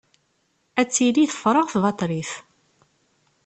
[0.81, 2.31] Ad tili tefreɣ tbaṭrit.